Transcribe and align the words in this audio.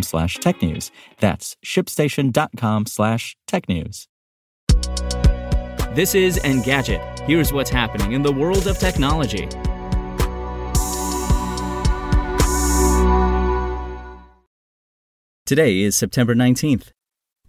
slash 0.00 0.38
technews. 0.38 0.90
That's 1.18 1.56
shipstation.com 1.62 2.86
slash 2.86 3.36
technews. 3.46 4.06
This 5.94 6.14
is 6.14 6.38
Engadget. 6.38 7.20
Here's 7.26 7.52
what's 7.52 7.68
happening 7.68 8.12
in 8.12 8.22
the 8.22 8.32
world 8.32 8.66
of 8.66 8.78
technology. 8.78 9.46
Today 15.44 15.82
is 15.82 15.94
September 15.94 16.34
19th. 16.34 16.92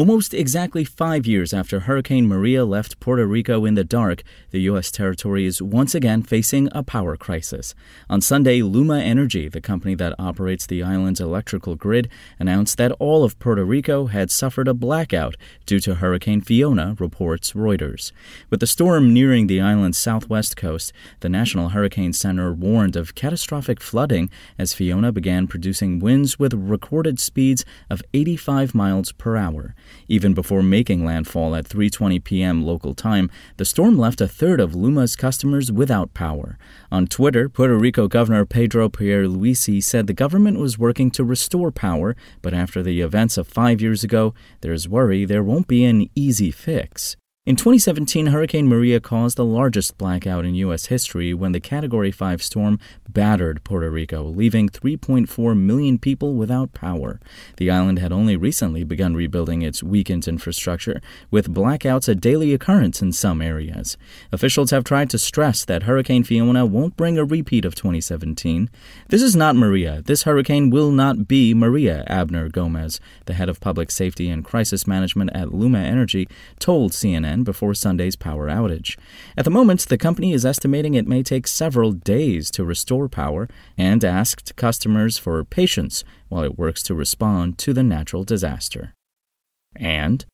Almost 0.00 0.32
exactly 0.32 0.82
five 0.82 1.26
years 1.26 1.52
after 1.52 1.80
Hurricane 1.80 2.26
Maria 2.26 2.64
left 2.64 3.00
Puerto 3.00 3.26
Rico 3.26 3.66
in 3.66 3.74
the 3.74 3.84
dark, 3.84 4.22
the 4.50 4.62
U.S. 4.62 4.90
territory 4.90 5.44
is 5.44 5.60
once 5.60 5.94
again 5.94 6.22
facing 6.22 6.70
a 6.72 6.82
power 6.82 7.18
crisis. 7.18 7.74
On 8.08 8.22
Sunday, 8.22 8.62
Luma 8.62 9.00
Energy, 9.00 9.46
the 9.46 9.60
company 9.60 9.94
that 9.96 10.18
operates 10.18 10.66
the 10.66 10.82
island's 10.82 11.20
electrical 11.20 11.76
grid, 11.76 12.08
announced 12.38 12.78
that 12.78 12.92
all 12.92 13.24
of 13.24 13.38
Puerto 13.38 13.62
Rico 13.62 14.06
had 14.06 14.30
suffered 14.30 14.68
a 14.68 14.72
blackout 14.72 15.36
due 15.66 15.80
to 15.80 15.96
Hurricane 15.96 16.40
Fiona, 16.40 16.96
reports 16.98 17.52
Reuters. 17.52 18.10
With 18.48 18.60
the 18.60 18.66
storm 18.66 19.12
nearing 19.12 19.48
the 19.48 19.60
island's 19.60 19.98
southwest 19.98 20.56
coast, 20.56 20.94
the 21.20 21.28
National 21.28 21.68
Hurricane 21.68 22.14
Center 22.14 22.54
warned 22.54 22.96
of 22.96 23.14
catastrophic 23.14 23.82
flooding 23.82 24.30
as 24.58 24.72
Fiona 24.72 25.12
began 25.12 25.46
producing 25.46 25.98
winds 25.98 26.38
with 26.38 26.54
recorded 26.54 27.20
speeds 27.20 27.66
of 27.90 28.00
85 28.14 28.74
miles 28.74 29.12
per 29.12 29.36
hour. 29.36 29.74
Even 30.08 30.34
before 30.34 30.62
making 30.62 31.04
landfall 31.04 31.54
at 31.54 31.68
3:20 31.68 32.22
p.m. 32.24 32.64
local 32.64 32.94
time, 32.94 33.30
the 33.56 33.64
storm 33.64 33.98
left 33.98 34.20
a 34.20 34.28
third 34.28 34.60
of 34.60 34.74
Luma's 34.74 35.16
customers 35.16 35.70
without 35.70 36.14
power. 36.14 36.58
On 36.90 37.06
Twitter, 37.06 37.48
Puerto 37.48 37.76
Rico 37.76 38.08
Governor 38.08 38.44
Pedro 38.44 38.88
Pierluisi 38.88 39.82
said 39.82 40.06
the 40.06 40.12
government 40.12 40.58
was 40.58 40.78
working 40.78 41.10
to 41.12 41.24
restore 41.24 41.70
power, 41.70 42.16
but 42.42 42.54
after 42.54 42.82
the 42.82 43.00
events 43.00 43.36
of 43.36 43.46
5 43.46 43.80
years 43.80 44.04
ago, 44.04 44.34
there's 44.60 44.88
worry 44.88 45.24
there 45.24 45.42
won't 45.44 45.68
be 45.68 45.84
an 45.84 46.08
easy 46.14 46.50
fix. 46.50 47.16
In 47.46 47.56
2017, 47.56 48.26
Hurricane 48.26 48.68
Maria 48.68 49.00
caused 49.00 49.38
the 49.38 49.46
largest 49.46 49.96
blackout 49.96 50.44
in 50.44 50.54
U.S. 50.56 50.86
history 50.86 51.32
when 51.32 51.52
the 51.52 51.58
Category 51.58 52.10
5 52.10 52.42
storm 52.42 52.78
battered 53.08 53.64
Puerto 53.64 53.90
Rico, 53.90 54.24
leaving 54.24 54.68
3.4 54.68 55.58
million 55.58 55.98
people 55.98 56.34
without 56.34 56.74
power. 56.74 57.18
The 57.56 57.70
island 57.70 57.98
had 57.98 58.12
only 58.12 58.36
recently 58.36 58.84
begun 58.84 59.14
rebuilding 59.14 59.62
its 59.62 59.82
weakened 59.82 60.28
infrastructure, 60.28 61.00
with 61.30 61.54
blackouts 61.54 62.10
a 62.10 62.14
daily 62.14 62.52
occurrence 62.52 63.00
in 63.00 63.10
some 63.10 63.40
areas. 63.40 63.96
Officials 64.32 64.70
have 64.70 64.84
tried 64.84 65.08
to 65.08 65.18
stress 65.18 65.64
that 65.64 65.84
Hurricane 65.84 66.24
Fiona 66.24 66.66
won't 66.66 66.98
bring 66.98 67.16
a 67.16 67.24
repeat 67.24 67.64
of 67.64 67.74
2017. 67.74 68.68
This 69.08 69.22
is 69.22 69.34
not 69.34 69.56
Maria. 69.56 70.02
This 70.04 70.24
hurricane 70.24 70.68
will 70.68 70.90
not 70.90 71.26
be 71.26 71.54
Maria, 71.54 72.04
Abner 72.06 72.50
Gomez, 72.50 73.00
the 73.24 73.32
head 73.32 73.48
of 73.48 73.60
public 73.60 73.90
safety 73.90 74.28
and 74.28 74.44
crisis 74.44 74.86
management 74.86 75.30
at 75.34 75.54
Luma 75.54 75.78
Energy, 75.78 76.28
told 76.58 76.92
CNN 76.92 77.29
before 77.44 77.74
Sunday's 77.74 78.16
power 78.16 78.48
outage. 78.48 78.96
At 79.36 79.44
the 79.44 79.50
moment, 79.50 79.80
the 79.88 79.98
company 79.98 80.32
is 80.32 80.44
estimating 80.44 80.94
it 80.94 81.06
may 81.06 81.22
take 81.22 81.46
several 81.46 81.92
days 81.92 82.50
to 82.52 82.64
restore 82.64 83.08
power 83.08 83.48
and 83.78 84.04
asked 84.04 84.56
customers 84.56 85.18
for 85.18 85.42
patience 85.44 86.04
while 86.28 86.44
it 86.44 86.58
works 86.58 86.82
to 86.84 86.94
respond 86.94 87.58
to 87.58 87.72
the 87.72 87.82
natural 87.82 88.24
disaster. 88.24 88.94
And 89.76 90.24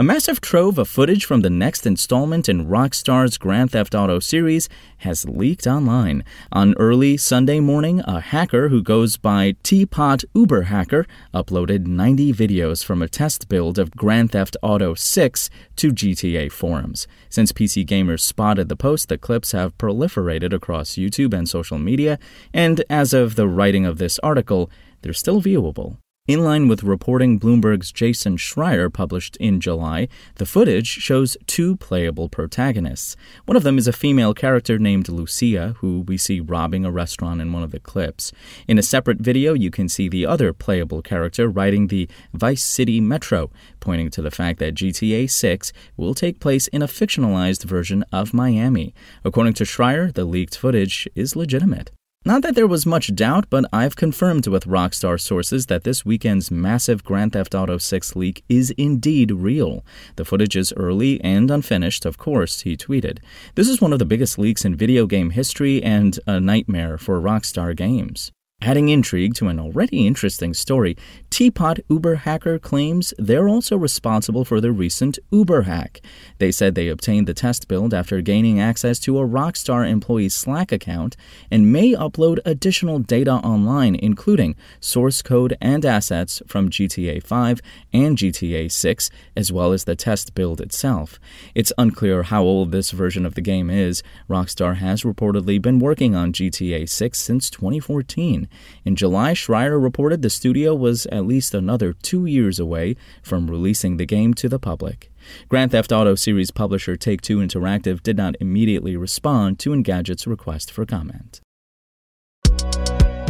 a 0.00 0.04
massive 0.04 0.40
trove 0.40 0.78
of 0.78 0.88
footage 0.88 1.24
from 1.24 1.40
the 1.40 1.50
next 1.50 1.84
installment 1.84 2.48
in 2.48 2.66
Rockstar's 2.66 3.36
Grand 3.36 3.72
Theft 3.72 3.96
Auto 3.96 4.20
series 4.20 4.68
has 4.98 5.28
leaked 5.28 5.66
online. 5.66 6.22
On 6.52 6.72
early 6.74 7.16
Sunday 7.16 7.58
morning, 7.58 8.00
a 8.04 8.20
hacker 8.20 8.68
who 8.68 8.80
goes 8.80 9.16
by 9.16 9.56
Teapot 9.64 10.22
Uber 10.34 10.62
Hacker 10.62 11.04
uploaded 11.34 11.88
90 11.88 12.32
videos 12.32 12.84
from 12.84 13.02
a 13.02 13.08
test 13.08 13.48
build 13.48 13.76
of 13.76 13.90
Grand 13.90 14.30
Theft 14.30 14.56
Auto 14.62 14.94
6 14.94 15.50
to 15.74 15.90
GTA 15.90 16.52
forums. 16.52 17.08
Since 17.28 17.50
PC 17.50 17.84
gamers 17.84 18.20
spotted 18.20 18.68
the 18.68 18.76
post, 18.76 19.08
the 19.08 19.18
clips 19.18 19.50
have 19.50 19.76
proliferated 19.78 20.52
across 20.52 20.90
YouTube 20.90 21.34
and 21.34 21.48
social 21.48 21.78
media, 21.78 22.20
and 22.54 22.84
as 22.88 23.12
of 23.12 23.34
the 23.34 23.48
writing 23.48 23.84
of 23.84 23.98
this 23.98 24.20
article, 24.20 24.70
they're 25.02 25.12
still 25.12 25.42
viewable. 25.42 25.96
In 26.28 26.44
line 26.44 26.68
with 26.68 26.82
reporting 26.82 27.40
Bloomberg's 27.40 27.90
Jason 27.90 28.36
Schreier 28.36 28.92
published 28.92 29.38
in 29.38 29.62
July, 29.62 30.08
the 30.34 30.44
footage 30.44 30.86
shows 30.86 31.38
two 31.46 31.76
playable 31.76 32.28
protagonists. 32.28 33.16
One 33.46 33.56
of 33.56 33.62
them 33.62 33.78
is 33.78 33.88
a 33.88 33.94
female 33.94 34.34
character 34.34 34.78
named 34.78 35.08
Lucia, 35.08 35.74
who 35.78 36.00
we 36.02 36.18
see 36.18 36.40
robbing 36.40 36.84
a 36.84 36.90
restaurant 36.90 37.40
in 37.40 37.54
one 37.54 37.62
of 37.62 37.70
the 37.70 37.80
clips. 37.80 38.30
In 38.66 38.76
a 38.76 38.82
separate 38.82 39.20
video, 39.20 39.54
you 39.54 39.70
can 39.70 39.88
see 39.88 40.06
the 40.06 40.26
other 40.26 40.52
playable 40.52 41.00
character 41.00 41.48
riding 41.48 41.86
the 41.86 42.06
Vice 42.34 42.62
City 42.62 43.00
Metro, 43.00 43.50
pointing 43.80 44.10
to 44.10 44.20
the 44.20 44.30
fact 44.30 44.58
that 44.58 44.74
GTA 44.74 45.30
6 45.30 45.72
will 45.96 46.12
take 46.12 46.40
place 46.40 46.66
in 46.66 46.82
a 46.82 46.86
fictionalized 46.86 47.64
version 47.64 48.04
of 48.12 48.34
Miami. 48.34 48.94
According 49.24 49.54
to 49.54 49.64
Schreier, 49.64 50.12
the 50.12 50.26
leaked 50.26 50.58
footage 50.58 51.08
is 51.14 51.36
legitimate. 51.36 51.90
Not 52.24 52.42
that 52.42 52.56
there 52.56 52.66
was 52.66 52.84
much 52.84 53.14
doubt, 53.14 53.46
but 53.48 53.64
I've 53.72 53.94
confirmed 53.94 54.48
with 54.48 54.66
Rockstar 54.66 55.20
sources 55.20 55.66
that 55.66 55.84
this 55.84 56.04
weekend's 56.04 56.50
massive 56.50 57.04
Grand 57.04 57.32
Theft 57.32 57.54
Auto 57.54 57.78
6 57.78 58.16
leak 58.16 58.44
is 58.48 58.70
indeed 58.72 59.30
real. 59.30 59.84
The 60.16 60.24
footage 60.24 60.56
is 60.56 60.72
early 60.76 61.20
and 61.22 61.50
unfinished, 61.50 62.04
of 62.04 62.18
course, 62.18 62.62
he 62.62 62.76
tweeted. 62.76 63.20
This 63.54 63.68
is 63.68 63.80
one 63.80 63.92
of 63.92 64.00
the 64.00 64.04
biggest 64.04 64.36
leaks 64.36 64.64
in 64.64 64.74
video 64.74 65.06
game 65.06 65.30
history 65.30 65.82
and 65.82 66.18
a 66.26 66.40
nightmare 66.40 66.98
for 66.98 67.20
Rockstar 67.20 67.74
Games. 67.74 68.32
Adding 68.60 68.88
intrigue 68.88 69.34
to 69.34 69.46
an 69.46 69.60
already 69.60 70.04
interesting 70.04 70.52
story, 70.52 70.96
Teapot 71.30 71.78
Uber 71.88 72.16
hacker 72.16 72.58
claims 72.58 73.14
they're 73.16 73.48
also 73.48 73.76
responsible 73.76 74.44
for 74.44 74.60
the 74.60 74.72
recent 74.72 75.16
Uber 75.30 75.62
hack. 75.62 76.00
They 76.38 76.50
said 76.50 76.74
they 76.74 76.88
obtained 76.88 77.28
the 77.28 77.34
test 77.34 77.68
build 77.68 77.94
after 77.94 78.20
gaining 78.20 78.58
access 78.58 78.98
to 79.00 79.16
a 79.20 79.26
Rockstar 79.26 79.88
employee's 79.88 80.34
Slack 80.34 80.72
account 80.72 81.16
and 81.52 81.72
may 81.72 81.92
upload 81.92 82.40
additional 82.44 82.98
data 82.98 83.34
online, 83.34 83.94
including 83.94 84.56
source 84.80 85.22
code 85.22 85.56
and 85.60 85.84
assets 85.84 86.42
from 86.48 86.68
GTA 86.68 87.22
5 87.22 87.60
and 87.92 88.18
GTA 88.18 88.72
6, 88.72 89.10
as 89.36 89.52
well 89.52 89.72
as 89.72 89.84
the 89.84 89.94
test 89.94 90.34
build 90.34 90.60
itself. 90.60 91.20
It's 91.54 91.72
unclear 91.78 92.24
how 92.24 92.42
old 92.42 92.72
this 92.72 92.90
version 92.90 93.24
of 93.24 93.36
the 93.36 93.40
game 93.40 93.70
is. 93.70 94.02
Rockstar 94.28 94.78
has 94.78 95.04
reportedly 95.04 95.62
been 95.62 95.78
working 95.78 96.16
on 96.16 96.32
GTA 96.32 96.88
6 96.88 97.18
since 97.20 97.50
2014. 97.50 98.47
In 98.84 98.96
July, 98.96 99.32
Schreier 99.32 99.82
reported 99.82 100.22
the 100.22 100.30
studio 100.30 100.74
was 100.74 101.06
at 101.06 101.26
least 101.26 101.54
another 101.54 101.92
two 101.92 102.26
years 102.26 102.58
away 102.58 102.96
from 103.22 103.50
releasing 103.50 103.96
the 103.96 104.06
game 104.06 104.34
to 104.34 104.48
the 104.48 104.58
public. 104.58 105.10
Grand 105.48 105.70
Theft 105.70 105.92
Auto 105.92 106.14
series 106.14 106.50
publisher 106.50 106.96
Take 106.96 107.20
Two 107.20 107.38
Interactive 107.38 108.02
did 108.02 108.16
not 108.16 108.34
immediately 108.40 108.96
respond 108.96 109.58
to 109.60 109.70
Engadget's 109.70 110.26
request 110.26 110.70
for 110.70 110.86
comment. 110.86 111.40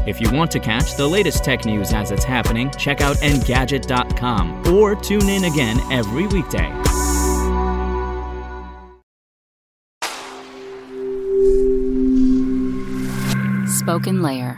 If 0.07 0.23
you 0.23 0.31
want 0.31 0.51
to 0.53 0.59
catch 0.59 0.95
the 0.97 1.07
latest 1.07 1.45
tech 1.45 1.67
news 1.67 1.93
as 1.93 2.11
it's 2.11 2.25
happening, 2.25 2.71
check 2.79 3.03
out 3.03 3.17
Engadget.com 3.17 4.67
or 4.75 4.95
tune 4.95 5.29
in 5.29 5.45
again 5.45 5.79
every 5.93 6.27
weekday. 6.27 6.73
Spoken 13.67 14.23
Layer. 14.23 14.58